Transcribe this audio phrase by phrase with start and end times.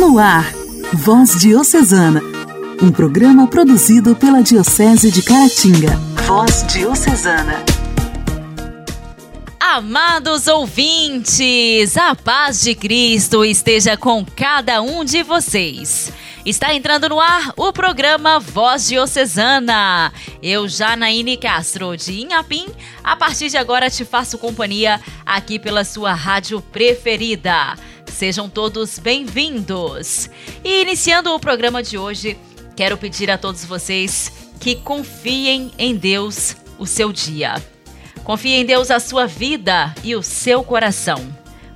[0.00, 0.50] No ar,
[0.94, 2.22] Voz Diocesana,
[2.82, 5.94] um programa produzido pela Diocese de Caratinga.
[6.26, 7.62] Voz Diocesana.
[9.60, 16.10] Amados ouvintes, a paz de Cristo esteja com cada um de vocês.
[16.50, 20.12] Está entrando no ar o programa Voz Diocesana.
[20.42, 22.66] Eu, Janaíne Castro, de Inhapim,
[23.04, 27.78] a partir de agora te faço companhia aqui pela sua rádio preferida.
[28.04, 30.28] Sejam todos bem-vindos.
[30.64, 32.36] E iniciando o programa de hoje,
[32.74, 37.62] quero pedir a todos vocês que confiem em Deus o seu dia.
[38.24, 41.32] Confie em Deus a sua vida e o seu coração,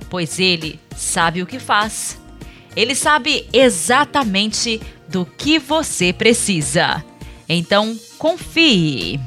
[0.09, 2.24] pois Ele sabe o que faz
[2.75, 7.03] ele sabe exatamente do que você precisa.
[7.47, 9.19] Então, confie.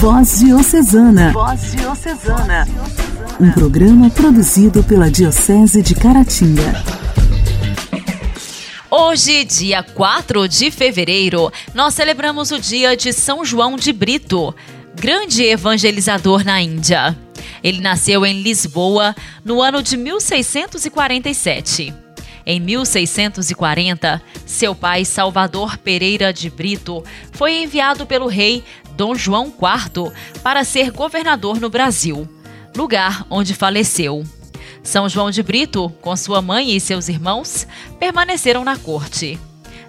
[0.00, 1.32] Voz Diocesana.
[1.32, 2.66] Voz Diocesana.
[3.38, 6.82] Um programa produzido pela Diocese de Caratinga.
[8.90, 14.54] Hoje, dia 4 de fevereiro, nós celebramos o dia de São João de Brito,
[14.94, 17.16] grande evangelizador na Índia.
[17.62, 21.94] Ele nasceu em Lisboa no ano de 1647.
[22.46, 28.64] Em 1640, seu pai Salvador Pereira de Brito foi enviado pelo rei
[28.96, 32.28] Dom João IV para ser governador no Brasil,
[32.74, 34.24] lugar onde faleceu.
[34.82, 37.66] São João de Brito, com sua mãe e seus irmãos,
[37.98, 39.38] permaneceram na corte.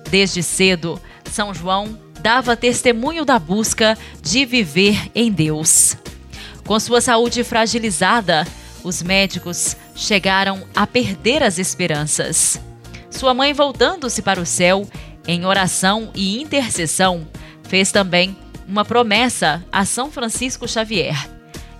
[0.09, 5.95] Desde cedo, São João dava testemunho da busca de viver em Deus.
[6.71, 8.47] Com sua saúde fragilizada,
[8.81, 12.61] os médicos chegaram a perder as esperanças.
[13.09, 14.87] Sua mãe, voltando-se para o céu,
[15.27, 17.27] em oração e intercessão,
[17.63, 21.29] fez também uma promessa a São Francisco Xavier.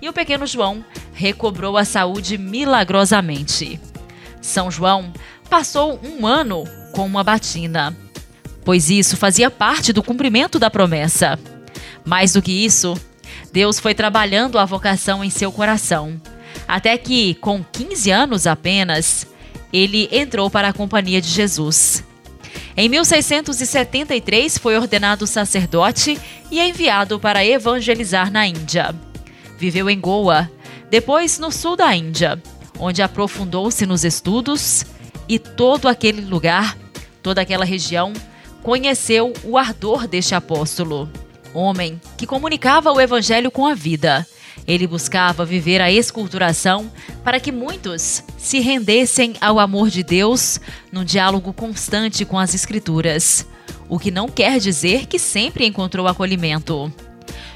[0.02, 3.80] E o pequeno João recobrou a saúde milagrosamente.
[4.42, 5.10] São João
[5.48, 7.96] passou um ano com uma batina,
[8.62, 11.38] pois isso fazia parte do cumprimento da promessa.
[12.04, 12.94] Mais do que isso,
[13.52, 16.18] Deus foi trabalhando a vocação em seu coração,
[16.66, 19.26] até que, com 15 anos apenas,
[19.70, 22.02] ele entrou para a Companhia de Jesus.
[22.74, 26.18] Em 1673 foi ordenado sacerdote
[26.50, 28.94] e enviado para evangelizar na Índia.
[29.58, 30.50] Viveu em Goa,
[30.90, 32.42] depois no sul da Índia,
[32.78, 34.84] onde aprofundou-se nos estudos
[35.28, 36.76] e todo aquele lugar,
[37.22, 38.14] toda aquela região,
[38.62, 41.10] conheceu o ardor deste apóstolo
[41.54, 44.26] homem que comunicava o evangelho com a vida.
[44.66, 46.90] Ele buscava viver a esculturação
[47.24, 50.60] para que muitos se rendessem ao amor de Deus
[50.92, 53.46] num diálogo constante com as Escrituras,
[53.88, 56.92] o que não quer dizer que sempre encontrou acolhimento.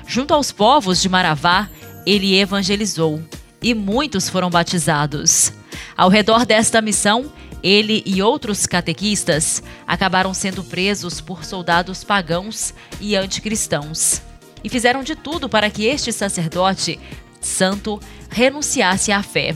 [0.07, 1.69] Junto aos povos de Maravá,
[2.05, 3.23] ele evangelizou
[3.63, 5.53] e muitos foram batizados.
[5.97, 13.17] Ao redor desta missão, ele e outros catequistas acabaram sendo presos por soldados pagãos e
[13.17, 14.21] anticristãos.
[14.62, 16.99] E fizeram de tudo para que este sacerdote
[17.41, 19.55] santo renunciasse à fé.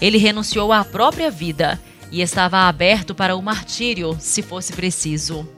[0.00, 1.80] Ele renunciou à própria vida
[2.10, 5.48] e estava aberto para o martírio, se fosse preciso.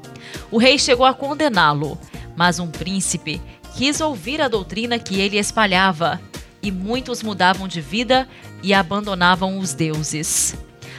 [0.51, 1.99] O rei chegou a condená-lo,
[2.37, 3.41] mas um príncipe
[3.77, 6.21] quis ouvir a doutrina que ele espalhava,
[6.63, 8.29] e muitos mudavam de vida
[8.63, 10.57] e abandonavam os deuses.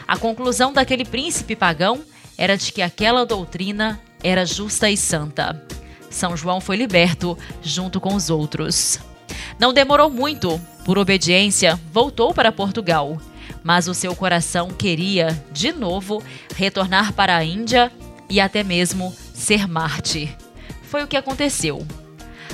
[0.09, 2.01] A conclusão daquele príncipe pagão
[2.35, 5.63] era de que aquela doutrina era justa e santa.
[6.09, 8.99] São João foi liberto junto com os outros.
[9.59, 13.21] Não demorou muito, por obediência, voltou para Portugal,
[13.63, 16.23] mas o seu coração queria, de novo,
[16.55, 17.91] retornar para a Índia
[18.27, 20.35] e até mesmo ser mártir.
[20.81, 21.85] Foi o que aconteceu.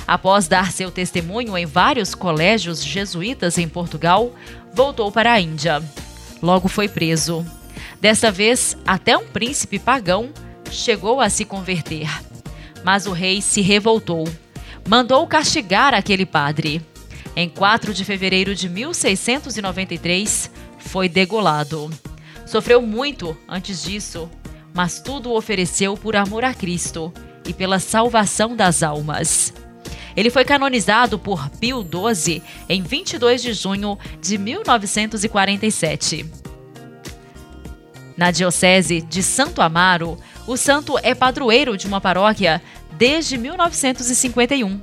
[0.06, 4.30] Após dar seu testemunho em vários colégios jesuítas em Portugal,
[4.74, 5.82] voltou para a Índia
[6.46, 7.44] logo foi preso.
[8.00, 10.30] Dessa vez, até um príncipe pagão
[10.70, 12.08] chegou a se converter.
[12.84, 14.26] Mas o rei se revoltou.
[14.88, 16.80] Mandou castigar aquele padre.
[17.34, 21.90] Em 4 de fevereiro de 1693, foi degolado.
[22.46, 24.30] Sofreu muito antes disso,
[24.72, 27.12] mas tudo ofereceu por amor a Cristo
[27.44, 29.52] e pela salvação das almas.
[30.16, 36.24] Ele foi canonizado por Pio XII em 22 de junho de 1947.
[38.16, 44.80] Na Diocese de Santo Amaro, o santo é padroeiro de uma paróquia desde 1951.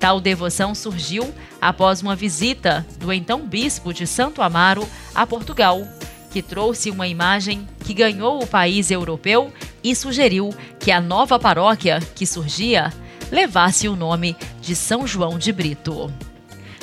[0.00, 5.86] Tal devoção surgiu após uma visita do então bispo de Santo Amaro a Portugal,
[6.32, 9.52] que trouxe uma imagem que ganhou o país europeu
[9.84, 12.90] e sugeriu que a nova paróquia que surgia
[13.32, 16.12] levasse o nome de São João de Brito.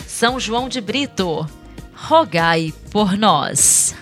[0.07, 1.48] São João de Brito,
[1.94, 3.96] rogai por nós.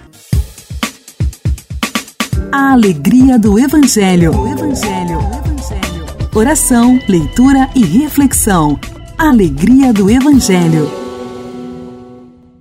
[2.49, 4.31] A alegria do Evangelho.
[4.47, 5.19] Evangelho.
[5.19, 6.29] Evangelho.
[6.33, 8.79] Oração, leitura e reflexão.
[9.17, 11.06] Alegria do Evangelho.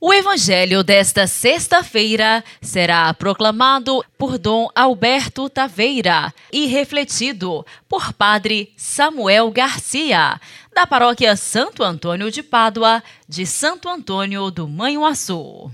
[0.00, 9.50] O Evangelho desta sexta-feira será proclamado por Dom Alberto Taveira e refletido por Padre Samuel
[9.50, 10.38] Garcia,
[10.75, 15.70] da paróquia Santo Antônio de Pádua, de Santo Antônio do Manhuaçu.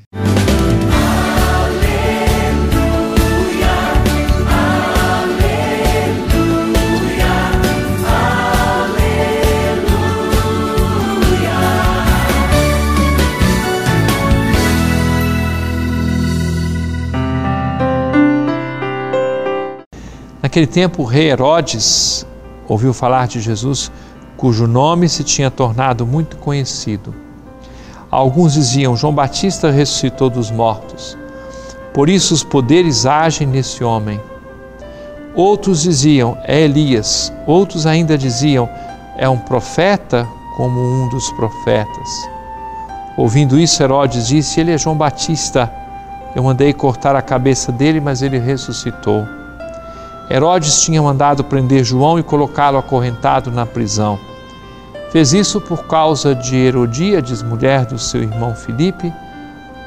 [20.52, 22.26] Naquele tempo, o rei Herodes
[22.69, 23.90] ouviu falar de Jesus,
[24.37, 27.14] cujo nome se tinha tornado muito conhecido.
[28.10, 31.16] Alguns diziam: João Batista ressuscitou dos mortos.
[31.94, 34.20] Por isso os poderes agem nesse homem.
[35.34, 37.32] Outros diziam: É Elias.
[37.46, 38.69] Outros ainda diziam:
[39.16, 40.28] É um profeta
[40.58, 42.28] como um dos profetas.
[43.16, 45.72] Ouvindo isso, Herodes disse: Ele é João Batista.
[46.37, 49.26] Eu mandei cortar a cabeça dele, mas ele ressuscitou.
[50.32, 54.19] Herodes tinha mandado prender João e colocá-lo acorrentado na prisão.
[55.11, 59.12] Fez isso por causa de Herodíades, mulher do seu irmão Filipe,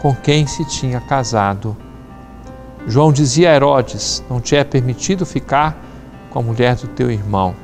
[0.03, 1.75] com quem se tinha casado.
[2.85, 5.75] João dizia a Herodes: Não te é permitido ficar
[6.29, 7.55] com a mulher do teu irmão.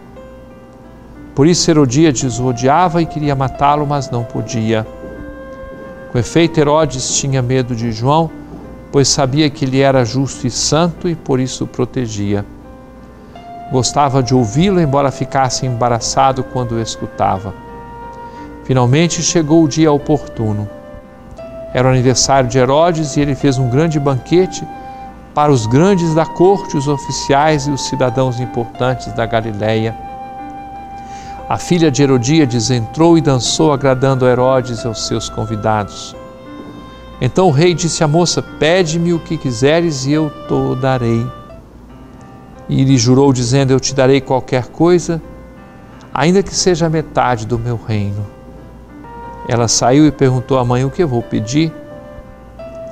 [1.35, 4.87] Por isso Herodíades o odiava e queria matá-lo, mas não podia.
[6.11, 8.31] Com efeito, Herodes tinha medo de João,
[8.91, 12.43] pois sabia que ele era justo e santo e por isso o protegia.
[13.71, 17.53] Gostava de ouvi-lo, embora ficasse embaraçado quando o escutava.
[18.65, 20.67] Finalmente chegou o dia oportuno.
[21.73, 24.67] Era o aniversário de Herodes e ele fez um grande banquete
[25.33, 29.95] para os grandes da corte, os oficiais e os cidadãos importantes da Galiléia.
[31.47, 36.15] A filha de Herodíades entrou e dançou, agradando a Herodes e aos seus convidados.
[37.21, 41.40] Então o rei disse à moça: Pede-me o que quiseres e eu te darei.
[42.71, 45.21] E lhe jurou, dizendo: Eu te darei qualquer coisa,
[46.13, 48.25] ainda que seja metade do meu reino.
[49.45, 51.73] Ela saiu e perguntou à mãe: O que eu vou pedir?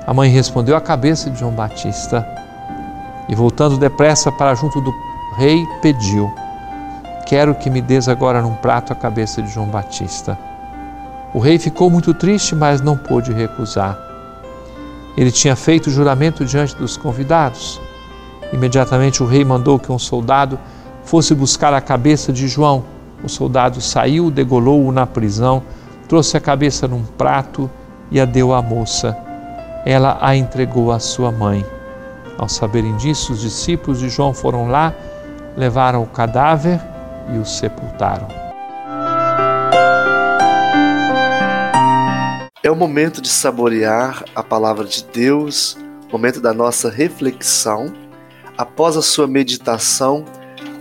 [0.06, 2.26] A mãe respondeu: A cabeça de João Batista.
[3.26, 4.92] E voltando depressa para junto do
[5.38, 6.30] rei, pediu:
[7.24, 10.38] Quero que me des agora num prato a cabeça de João Batista.
[11.32, 13.96] O rei ficou muito triste, mas não pôde recusar.
[15.16, 17.80] Ele tinha feito juramento diante dos convidados.
[18.52, 20.58] Imediatamente o rei mandou que um soldado
[21.04, 22.84] fosse buscar a cabeça de João.
[23.22, 25.62] O soldado saiu, degolou-o na prisão,
[26.08, 27.70] trouxe a cabeça num prato
[28.10, 29.16] e a deu à moça.
[29.84, 31.64] Ela a entregou à sua mãe.
[32.38, 34.94] Ao saberem disso, os discípulos de João foram lá,
[35.56, 36.80] levaram o cadáver
[37.32, 38.28] e o sepultaram.
[42.62, 45.78] É o momento de saborear a palavra de Deus,
[46.12, 47.92] momento da nossa reflexão
[48.60, 50.22] após a sua meditação,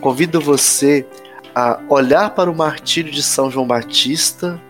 [0.02, 1.08] convido você
[1.56, 4.62] a olhar para o martírio de São João Batista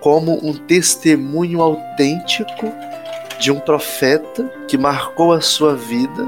[0.00, 2.72] como um testemunho autêntico
[3.40, 6.24] de um profeta que marcou a sua vida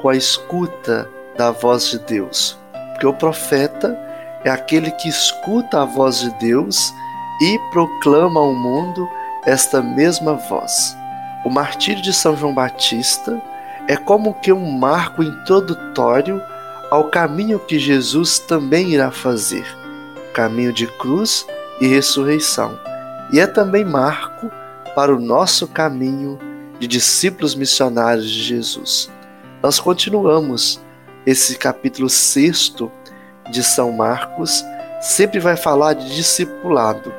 [0.00, 2.56] com a escuta da voz de Deus.
[2.92, 3.98] Porque o profeta
[4.44, 6.92] é aquele que escuta a voz de Deus
[7.42, 9.08] e proclama ao mundo
[9.44, 10.96] esta mesma voz.
[11.44, 13.42] O martírio de São João Batista
[13.88, 16.42] é como que um marco introdutório
[16.90, 19.64] ao caminho que Jesus também irá fazer,
[20.32, 21.46] caminho de cruz
[21.80, 22.78] e ressurreição.
[23.32, 24.50] E é também marco
[24.94, 26.38] para o nosso caminho
[26.78, 29.10] de discípulos missionários de Jesus.
[29.62, 30.80] Nós continuamos
[31.24, 32.90] esse capítulo sexto
[33.50, 34.64] de São Marcos,
[35.00, 37.12] sempre vai falar de discipulado.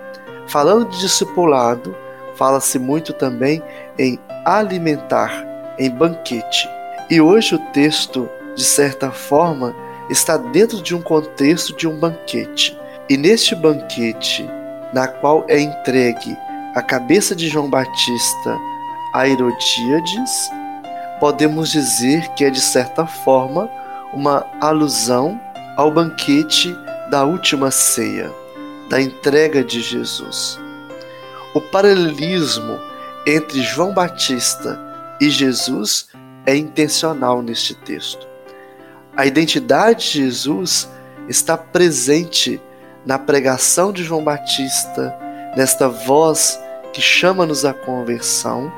[0.48, 1.96] Falando de discipulado,
[2.36, 3.62] fala-se muito também
[4.00, 5.46] em alimentar
[5.78, 6.70] em banquete.
[7.10, 9.76] E hoje o texto, de certa forma,
[10.10, 12.78] está dentro de um contexto de um banquete.
[13.10, 14.50] E neste banquete,
[14.94, 16.38] na qual é entregue
[16.76, 18.58] a cabeça de João Batista
[19.14, 20.50] a Herodíades,
[21.20, 23.70] podemos dizer que é de certa forma
[24.14, 25.40] uma alusão
[25.76, 26.76] ao banquete
[27.10, 28.32] da última ceia,
[28.90, 30.60] da entrega de Jesus.
[31.54, 32.80] O paralelismo
[33.26, 34.80] entre João Batista
[35.20, 36.10] e Jesus
[36.46, 38.28] é intencional neste texto.
[39.16, 40.90] A identidade de Jesus
[41.28, 42.62] está presente
[43.06, 45.18] na pregação de João Batista,
[45.56, 46.60] nesta voz
[46.94, 48.72] que chama-nos à conversão,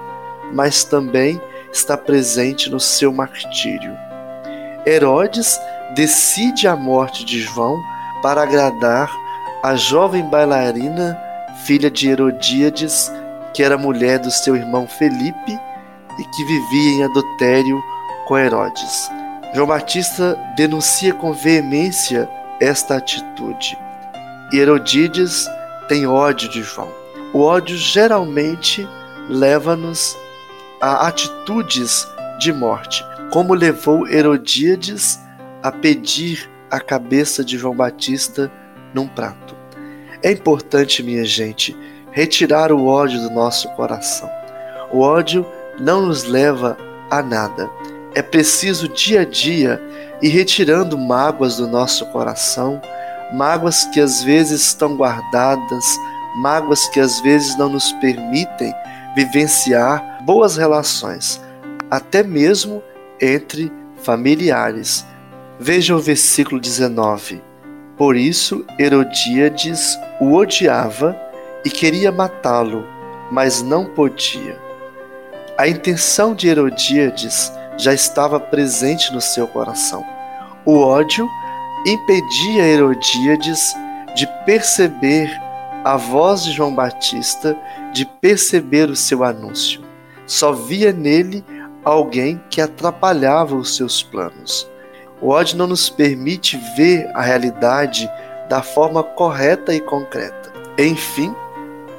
[0.53, 1.39] mas também
[1.71, 3.95] está presente no seu martírio.
[4.85, 5.59] Herodes
[5.95, 7.79] decide a morte de João
[8.21, 9.11] para agradar
[9.61, 11.19] a jovem bailarina,
[11.65, 13.11] filha de Herodíades,
[13.53, 15.59] que era mulher do seu irmão Felipe
[16.19, 17.81] e que vivia em adultério
[18.25, 19.09] com Herodes.
[19.53, 23.77] João Batista denuncia com veemência esta atitude.
[24.51, 25.47] E Herodíades
[25.87, 26.91] tem ódio de João.
[27.33, 28.87] O ódio geralmente
[29.27, 30.17] leva-nos
[30.81, 32.07] a atitudes
[32.39, 35.19] de morte, como levou Herodíades
[35.61, 38.51] a pedir a cabeça de João Batista
[38.93, 39.55] num prato.
[40.21, 41.75] É importante, minha gente,
[42.11, 44.29] retirar o ódio do nosso coração.
[44.91, 45.45] O ódio
[45.79, 46.77] não nos leva
[47.09, 47.69] a nada.
[48.13, 49.81] É preciso dia a dia
[50.21, 52.81] ir retirando mágoas do nosso coração,
[53.33, 55.85] mágoas que às vezes estão guardadas,
[56.37, 58.73] mágoas que às vezes não nos permitem
[59.15, 61.41] vivenciar boas relações,
[61.89, 62.83] até mesmo
[63.21, 63.71] entre
[64.03, 65.05] familiares.
[65.59, 67.41] Veja o versículo 19.
[67.97, 71.19] Por isso Herodíades o odiava
[71.65, 72.85] e queria matá-lo,
[73.31, 74.68] mas não podia.
[75.59, 80.05] A intenção de Herodíades já estava presente no seu coração.
[80.65, 81.27] O ódio
[81.85, 83.75] impedia Herodíades
[84.15, 85.29] de perceber
[85.83, 87.57] a voz de João Batista,
[87.91, 89.81] de perceber o seu anúncio.
[90.25, 91.43] Só via nele
[91.83, 94.65] alguém que atrapalhava os seus planos.
[95.19, 98.09] O ódio não nos permite ver a realidade
[98.47, 100.53] da forma correta e concreta.
[100.77, 101.35] Enfim,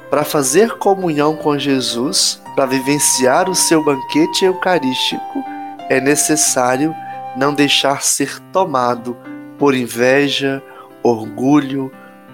[0.09, 5.43] para fazer comunhão com Jesus, para vivenciar o seu banquete eucarístico,
[5.89, 6.95] é necessário
[7.35, 9.15] não deixar ser tomado
[9.57, 10.61] por inveja,
[11.03, 11.91] orgulho,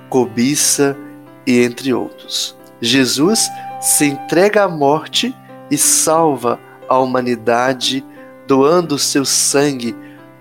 [0.10, 0.98] cobiça
[1.46, 2.58] e entre outros.
[2.82, 5.36] Jesus se entrega à morte
[5.70, 8.06] e salva a humanidade,
[8.48, 9.96] doando seu sangue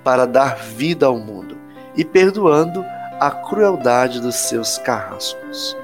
[0.05, 1.57] para dar vida ao mundo
[1.97, 2.85] e perdoando
[3.19, 5.77] a crueldade dos seus carrascos.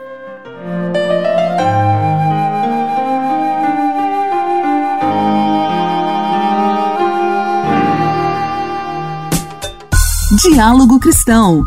[10.53, 11.65] Diálogo Cristão.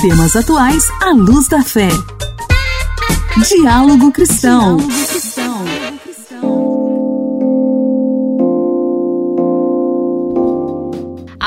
[0.00, 1.90] Temas atuais à luz da fé.
[3.46, 4.78] Diálogo Cristão.
[4.78, 5.31] Diálogo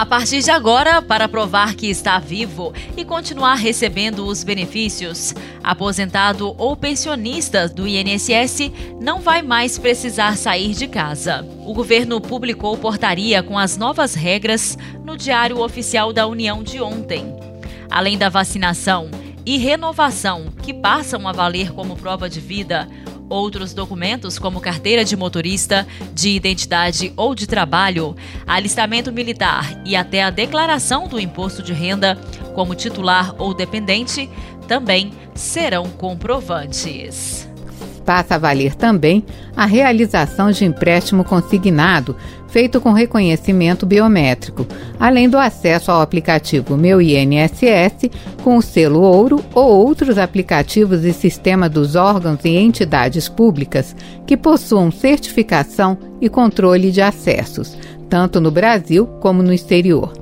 [0.06, 5.34] A partir de agora, para provar que está vivo e continuar recebendo os benefícios,
[5.64, 8.72] aposentado ou pensionista do INSS
[9.02, 11.44] não vai mais precisar sair de casa.
[11.66, 17.36] O governo publicou portaria com as novas regras no Diário Oficial da União de ontem.
[17.90, 19.10] Além da vacinação
[19.44, 22.88] e renovação, que passam a valer como prova de vida,
[23.30, 28.16] Outros documentos, como carteira de motorista, de identidade ou de trabalho,
[28.46, 32.16] alistamento militar e até a declaração do imposto de renda,
[32.54, 34.30] como titular ou dependente,
[34.68, 37.50] também serão comprovantes.
[38.06, 39.26] Passa a valer também
[39.58, 42.16] a realização de empréstimo consignado
[42.56, 44.66] feito com reconhecimento biométrico,
[44.98, 48.10] além do acesso ao aplicativo Meu INSS
[48.46, 53.94] com o selo ouro ou outros aplicativos e sistema dos órgãos e entidades públicas
[54.26, 57.78] que possuam certificação e controle de acessos,
[58.10, 60.14] tanto no Brasil como no exterior.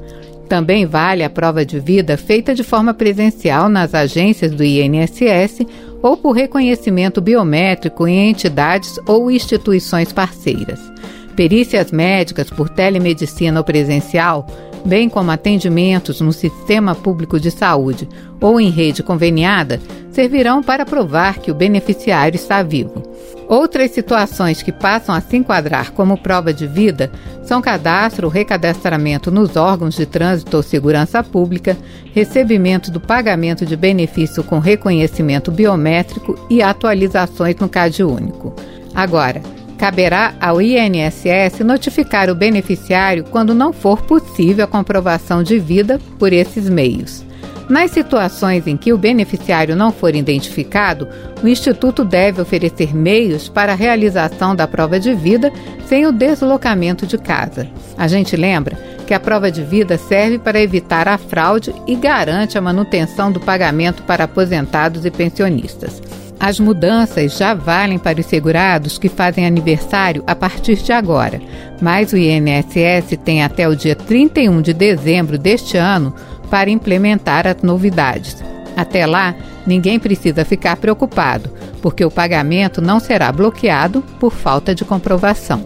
[0.49, 5.67] Também vale a prova de vida feita de forma presencial nas agências do INSS
[6.01, 10.92] ou por reconhecimento biométrico em entidades ou instituições parceiras
[11.33, 14.47] perícias médicas por telemedicina ou presencial,
[14.85, 18.07] bem como atendimentos no sistema público de saúde
[18.39, 19.79] ou em rede conveniada,
[20.11, 23.01] servirão para provar que o beneficiário está vivo.
[23.47, 27.11] Outras situações que passam a se enquadrar como prova de vida
[27.43, 31.77] são cadastro ou recadastramento nos órgãos de trânsito ou segurança pública,
[32.13, 38.55] recebimento do pagamento de benefício com reconhecimento biométrico e atualizações no CAD único.
[38.95, 39.41] Agora,
[39.83, 46.31] Caberá ao INSS notificar o beneficiário quando não for possível a comprovação de vida por
[46.31, 47.21] esses meios.
[47.67, 51.05] Nas situações em que o beneficiário não for identificado,
[51.43, 55.51] o Instituto deve oferecer meios para a realização da prova de vida
[55.85, 57.67] sem o deslocamento de casa.
[57.97, 62.57] A gente lembra que a prova de vida serve para evitar a fraude e garante
[62.57, 66.01] a manutenção do pagamento para aposentados e pensionistas.
[66.45, 71.41] As mudanças já valem para os segurados que fazem aniversário a partir de agora,
[71.81, 76.13] mas o INSS tem até o dia 31 de dezembro deste ano
[76.49, 78.43] para implementar as novidades.
[78.75, 79.33] Até lá,
[79.65, 81.49] ninguém precisa ficar preocupado,
[81.81, 85.63] porque o pagamento não será bloqueado por falta de comprovação.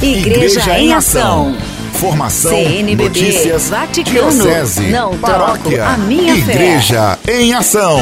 [0.00, 1.54] Igreja, Igreja em Ação.
[1.94, 7.98] Informação, CNBB, notícias, Vaticano, diocese, não paróquia, troco a minha Igreja em Ação.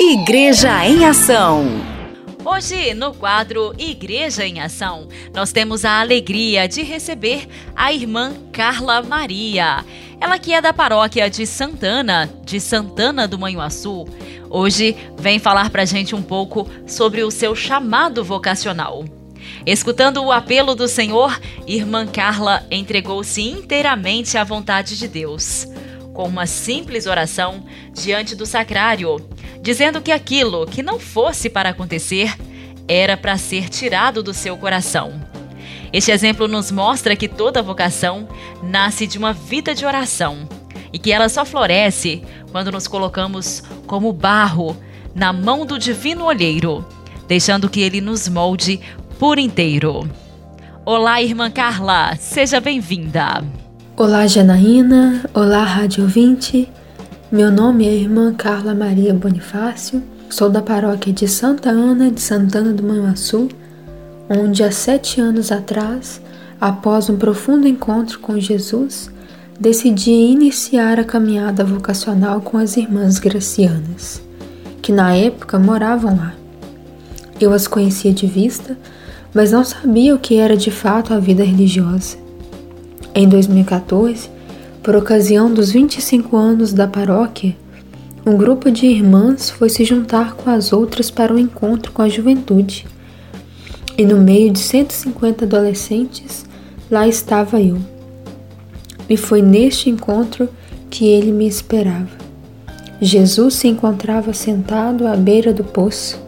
[0.00, 1.64] Igreja em Ação.
[2.44, 9.02] Hoje, no quadro Igreja em Ação, nós temos a alegria de receber a irmã Carla
[9.02, 9.84] Maria.
[10.20, 14.04] Ela que é da paróquia de Santana, de Santana do Manhuaçu.
[14.50, 19.04] Hoje vem falar pra gente um pouco sobre o seu chamado vocacional.
[19.64, 25.66] Escutando o apelo do Senhor, irmã Carla entregou-se inteiramente à vontade de Deus,
[26.14, 29.16] com uma simples oração diante do sacrário,
[29.60, 32.34] dizendo que aquilo que não fosse para acontecer
[32.88, 35.12] era para ser tirado do seu coração.
[35.92, 38.28] Este exemplo nos mostra que toda vocação
[38.62, 40.48] nasce de uma vida de oração
[40.92, 44.76] e que ela só floresce quando nos colocamos como barro
[45.14, 46.84] na mão do divino olheiro,
[47.26, 48.80] deixando que ele nos molde
[49.18, 50.08] por inteiro.
[50.84, 53.63] Olá, irmã Carla, seja bem-vinda.
[53.96, 55.24] Olá, Janaína.
[55.32, 56.68] Olá, rádio ouvinte.
[57.30, 60.02] Meu nome é irmã Carla Maria Bonifácio.
[60.28, 63.46] Sou da paróquia de Santa Ana de Santana do Manhuaçu,
[64.28, 66.20] onde há sete anos atrás,
[66.60, 69.12] após um profundo encontro com Jesus,
[69.60, 74.20] decidi iniciar a caminhada vocacional com as irmãs gracianas,
[74.82, 76.34] que na época moravam lá.
[77.40, 78.76] Eu as conhecia de vista,
[79.32, 82.23] mas não sabia o que era de fato a vida religiosa.
[83.14, 84.28] Em 2014,
[84.82, 87.56] por ocasião dos 25 anos da paróquia,
[88.26, 92.08] um grupo de irmãs foi se juntar com as outras para um encontro com a
[92.08, 92.86] juventude.
[93.96, 96.44] E no meio de 150 adolescentes,
[96.90, 97.78] lá estava eu.
[99.08, 100.48] E foi neste encontro
[100.90, 102.24] que ele me esperava.
[103.00, 106.24] Jesus se encontrava sentado à beira do poço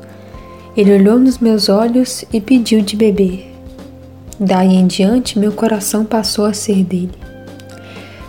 [0.77, 3.56] ele olhou nos meus olhos e pediu de beber.
[4.39, 7.13] Daí em diante, meu coração passou a ser dele.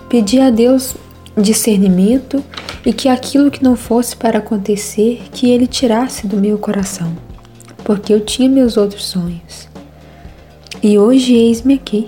[0.10, 0.96] Pedi a Deus
[1.36, 2.44] discernimento
[2.86, 7.16] e que aquilo que não fosse para acontecer, que ele tirasse do meu coração,
[7.84, 9.68] porque eu tinha meus outros sonhos.
[10.82, 12.08] E hoje eis-me aqui.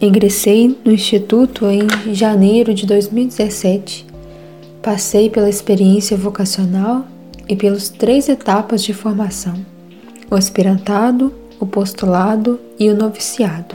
[0.00, 4.06] Ingressei no instituto em janeiro de 2017.
[4.82, 7.04] Passei pela experiência vocacional
[7.48, 9.54] e pelas três etapas de formação:
[10.30, 13.74] o aspirantado, o postulado e o noviciado.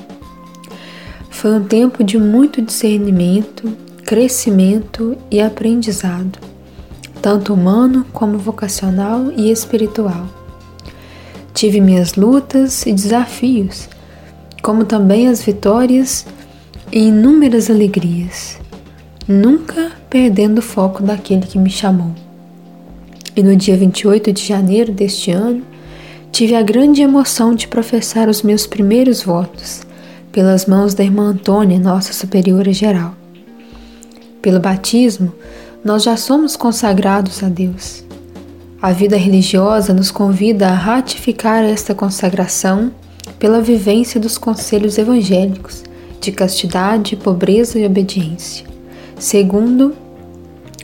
[1.30, 3.72] Foi um tempo de muito discernimento,
[4.06, 6.40] crescimento e aprendizado,
[7.22, 10.28] tanto humano como vocacional e espiritual.
[11.54, 13.90] Tive minhas lutas e desafios,
[14.62, 16.26] como também as vitórias
[16.92, 18.60] e inúmeras alegrias,
[19.28, 22.12] nunca perdendo o foco daquele que me chamou.
[23.36, 25.64] E no dia 28 de janeiro deste ano,
[26.34, 29.84] tive a grande emoção de professar os meus primeiros votos
[30.32, 33.14] pelas mãos da irmã Antônia, nossa superiora geral.
[34.42, 35.32] Pelo batismo,
[35.86, 38.04] nós já somos consagrados a Deus.
[38.82, 42.92] A vida religiosa nos convida a ratificar esta consagração
[43.38, 45.84] pela vivência dos conselhos evangélicos
[46.20, 48.66] de castidade, pobreza e obediência,
[49.20, 49.96] segundo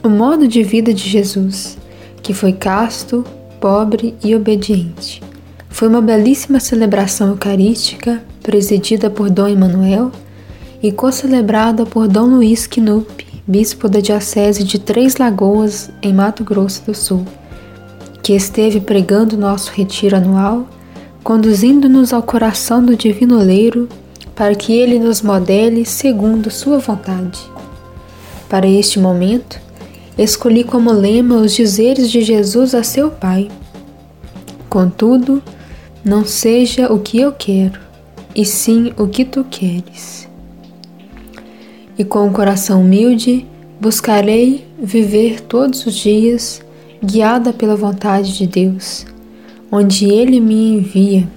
[0.04, 1.76] o modo de vida de Jesus
[2.22, 3.26] que foi casto,
[3.60, 5.28] pobre e obediente.
[5.70, 10.12] Foi uma belíssima celebração eucarística presidida por Dom Emanuel
[10.82, 16.84] e co-celebrada por Dom Luiz Knupp, bispo da Diocese de Três Lagoas, em Mato Grosso
[16.86, 17.26] do Sul,
[18.22, 20.68] que esteve pregando nosso retiro anual,
[21.24, 23.88] conduzindo-nos ao coração do Divino Oleiro
[24.36, 27.40] para que ele nos modele segundo sua vontade.
[28.48, 29.60] Para este momento,
[30.18, 33.50] escolhi como lema os dizeres de Jesus a seu Pai.
[34.70, 35.44] Contudo,
[36.10, 37.80] não seja o que eu quero,
[38.34, 40.28] e sim o que tu queres.
[42.00, 43.46] E com o coração humilde,
[43.80, 46.64] buscarei viver todos os dias
[47.04, 49.06] guiada pela vontade de Deus,
[49.72, 51.28] onde Ele me envia,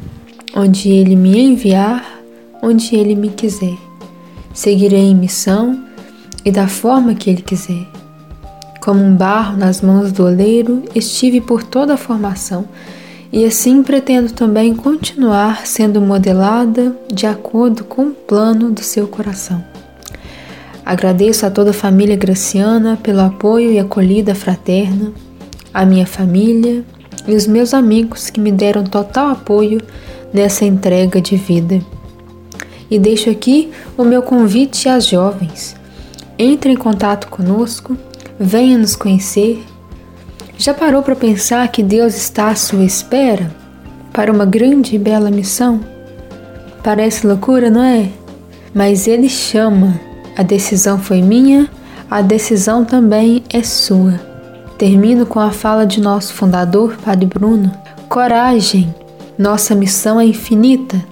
[0.56, 2.22] onde Ele me enviar,
[2.62, 3.76] onde Ele me quiser.
[4.54, 5.84] Seguirei em missão
[6.46, 7.86] e da forma que Ele quiser.
[8.80, 12.66] Como um barro nas mãos do oleiro, estive por toda a formação
[13.32, 19.64] e assim pretendo também continuar sendo modelada de acordo com o plano do seu coração.
[20.84, 25.12] Agradeço a toda a família graciana pelo apoio e acolhida fraterna,
[25.72, 26.84] a minha família
[27.26, 29.80] e os meus amigos que me deram total apoio
[30.32, 31.80] nessa entrega de vida.
[32.90, 35.74] E deixo aqui o meu convite às jovens.
[36.38, 37.96] Entre em contato conosco
[38.38, 39.64] venha nos conhecer.
[40.62, 43.50] Já parou para pensar que Deus está à sua espera
[44.12, 45.80] para uma grande e bela missão?
[46.84, 48.08] Parece loucura, não é?
[48.72, 50.00] mas Ele chama.
[50.36, 51.68] A decisão foi minha,
[52.08, 54.20] a decisão também é sua.
[54.78, 57.72] Termino com a fala de nosso fundador, Padre Bruno.
[58.08, 58.94] Coragem!
[59.36, 61.04] Nossa missão é infinita.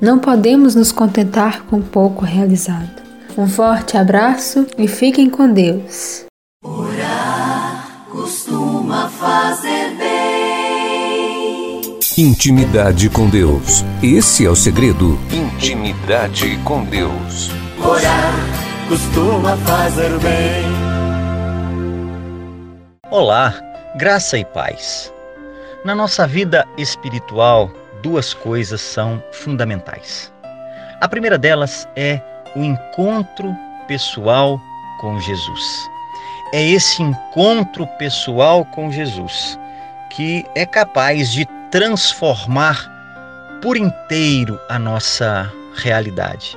[0.00, 3.02] Não podemos nos contentar com pouco realizado.
[3.38, 6.25] Um forte abraço e fiquem com Deus.
[8.86, 11.80] Costuma fazer bem.
[12.16, 13.84] Intimidade com Deus.
[14.00, 15.18] Esse é o segredo.
[15.32, 17.50] Intimidade com Deus.
[17.84, 18.32] Orar
[18.88, 20.64] costuma fazer bem.
[23.10, 23.60] Olá,
[23.96, 25.12] graça e paz.
[25.84, 27.68] Na nossa vida espiritual,
[28.04, 30.32] duas coisas são fundamentais.
[31.00, 32.22] A primeira delas é
[32.54, 33.52] o encontro
[33.88, 34.60] pessoal
[35.00, 35.95] com Jesus.
[36.52, 39.58] É esse encontro pessoal com Jesus
[40.16, 42.90] que é capaz de transformar
[43.60, 46.56] por inteiro a nossa realidade.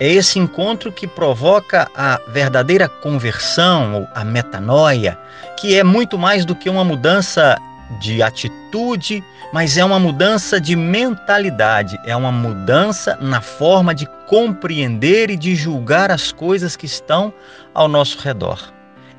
[0.00, 5.18] É esse encontro que provoca a verdadeira conversão, ou a metanoia,
[5.58, 7.56] que é muito mais do que uma mudança
[8.00, 15.30] de atitude, mas é uma mudança de mentalidade, é uma mudança na forma de compreender
[15.30, 17.32] e de julgar as coisas que estão
[17.72, 18.73] ao nosso redor.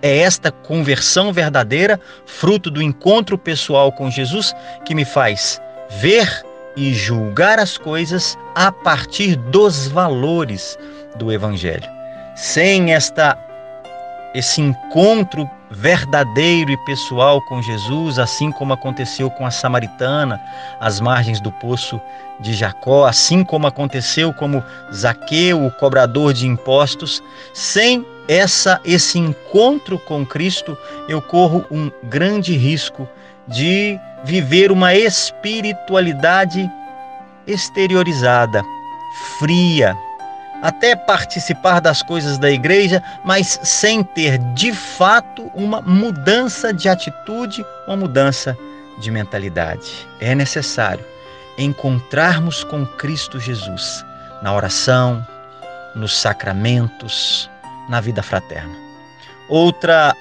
[0.05, 4.53] É esta conversão verdadeira, fruto do encontro pessoal com Jesus,
[4.85, 5.59] que me faz
[5.99, 6.45] ver
[6.77, 10.77] e julgar as coisas a partir dos valores
[11.15, 11.89] do Evangelho.
[12.35, 13.35] Sem esta
[14.35, 20.39] esse encontro verdadeiro e pessoal com Jesus, assim como aconteceu com a samaritana
[20.79, 21.99] às margens do poço
[22.39, 24.63] de Jacó, assim como aconteceu como
[24.93, 27.23] Zaqueu, o cobrador de impostos,
[27.55, 33.07] sem essa esse encontro com Cristo, eu corro um grande risco
[33.47, 36.69] de viver uma espiritualidade
[37.45, 38.63] exteriorizada,
[39.37, 39.95] fria,
[40.61, 47.63] até participar das coisas da igreja, mas sem ter de fato uma mudança de atitude,
[47.87, 48.57] uma mudança
[48.99, 50.07] de mentalidade.
[50.19, 51.05] É necessário
[51.57, 54.03] encontrarmos com Cristo Jesus
[54.41, 55.25] na oração,
[55.95, 57.49] nos sacramentos,
[57.89, 58.75] na vida fraterna.
[59.49, 60.15] Outra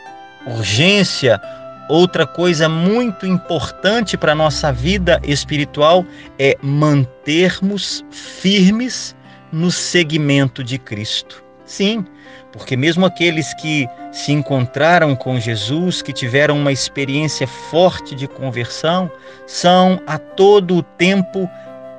[0.46, 1.40] urgência,
[1.88, 6.05] outra coisa muito importante para a nossa vida espiritual
[6.38, 9.16] é mantermos firmes
[9.53, 11.42] no seguimento de Cristo.
[11.64, 12.05] Sim,
[12.53, 19.11] porque mesmo aqueles que se encontraram com Jesus, que tiveram uma experiência forte de conversão,
[19.46, 21.48] são a todo o tempo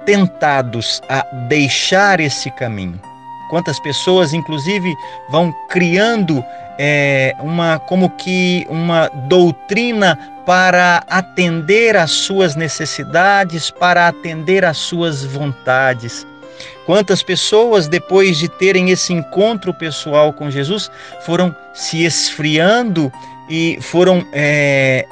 [0.06, 3.02] tentados a deixar esse caminho.
[3.50, 4.96] Quantas pessoas, inclusive,
[5.30, 6.44] vão criando
[6.78, 15.24] é, uma como que uma doutrina para atender às suas necessidades, para atender às suas
[15.24, 16.26] vontades.
[16.86, 20.92] Quantas pessoas, depois de terem esse encontro pessoal com Jesus,
[21.26, 23.12] foram se esfriando
[23.50, 25.06] e foram é,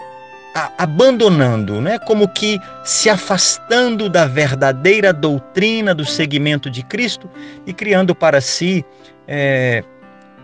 [0.77, 1.97] abandonando, né?
[1.99, 7.29] como que se afastando da verdadeira doutrina do seguimento de Cristo
[7.65, 8.85] e criando para si
[9.27, 9.83] é,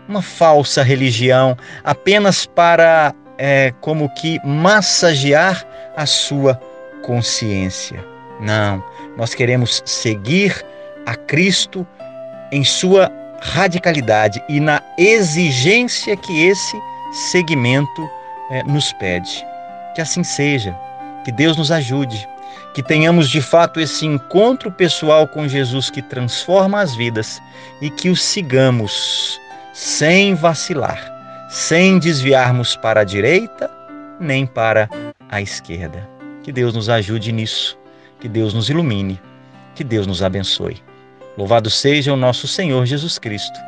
[0.08, 5.64] uma falsa religião, apenas para é, como que massagear
[5.96, 6.60] a sua
[7.02, 8.04] consciência.
[8.40, 8.82] Não,
[9.16, 10.64] nós queremos seguir
[11.06, 11.86] a Cristo
[12.50, 16.76] em sua radicalidade e na exigência que esse
[17.30, 18.10] segmento
[18.50, 19.49] é, nos pede.
[19.94, 20.76] Que assim seja,
[21.24, 22.28] que Deus nos ajude,
[22.74, 27.40] que tenhamos de fato esse encontro pessoal com Jesus que transforma as vidas
[27.80, 29.40] e que o sigamos
[29.72, 33.70] sem vacilar, sem desviarmos para a direita
[34.20, 34.88] nem para
[35.28, 36.06] a esquerda.
[36.42, 37.78] Que Deus nos ajude nisso,
[38.20, 39.20] que Deus nos ilumine,
[39.74, 40.82] que Deus nos abençoe.
[41.36, 43.58] Louvado seja o nosso Senhor Jesus Cristo,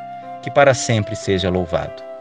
[0.42, 2.11] que para sempre seja louvado.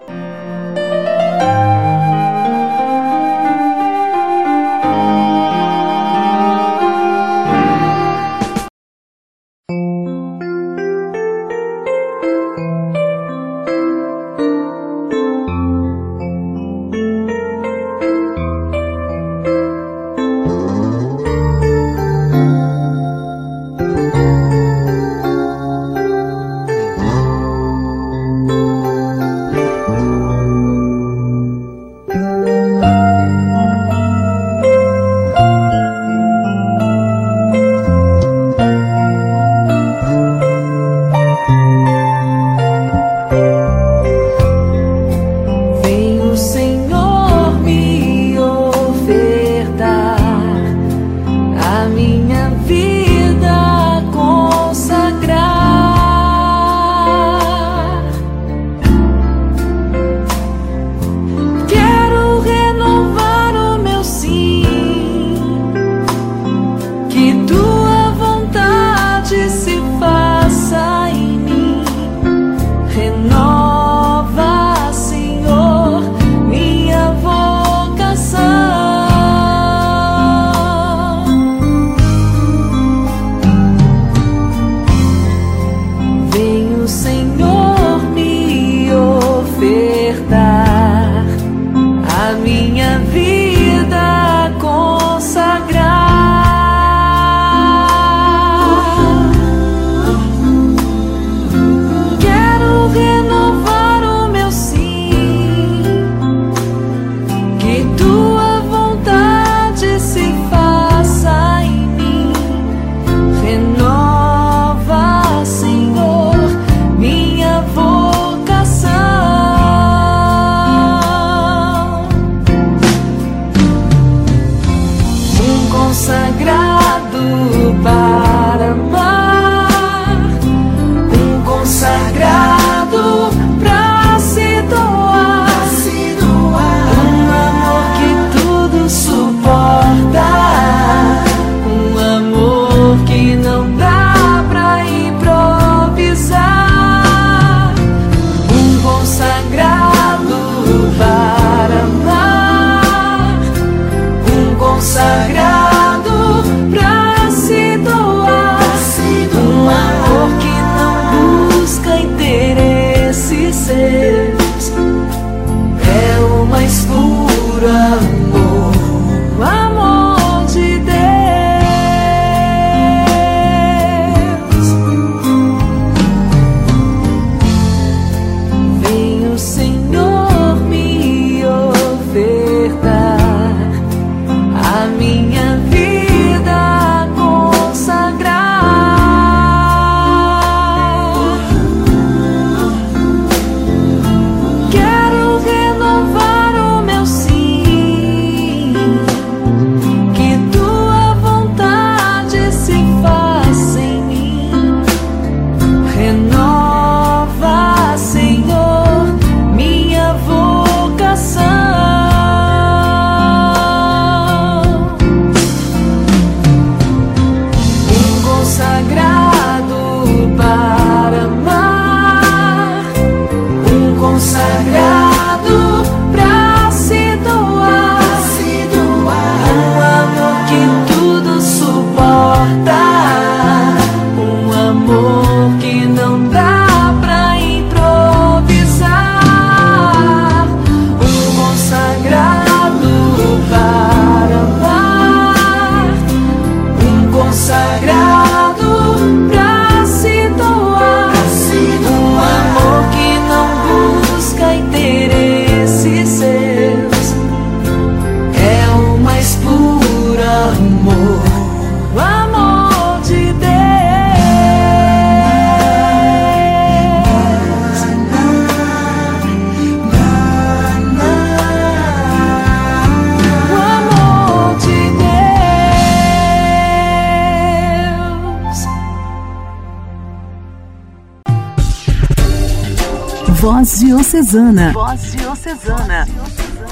[283.42, 284.72] Voz Diocesana.
[284.72, 286.08] Voz Diocesana.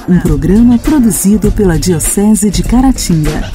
[0.07, 3.51] Um programa produzido pela Diocese de Caratinga.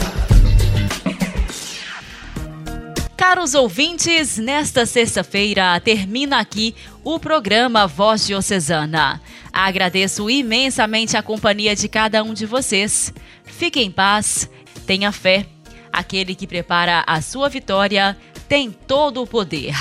[3.16, 6.74] Caros ouvintes, nesta sexta-feira termina aqui
[7.04, 9.22] o programa Voz Diocesana.
[9.52, 13.14] Agradeço imensamente a companhia de cada um de vocês.
[13.44, 14.50] Fique em paz,
[14.88, 15.46] tenha fé.
[15.92, 18.16] Aquele que prepara a sua vitória
[18.48, 19.76] tem todo o poder.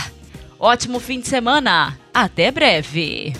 [0.66, 1.94] Ótimo fim de semana.
[2.14, 3.34] Até breve.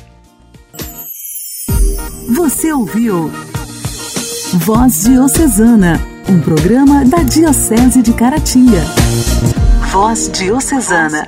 [2.36, 3.32] Você ouviu
[4.56, 8.82] Voz Diocesana, um programa da Diocese de Caratinga.
[9.90, 11.26] Voz Diocesana.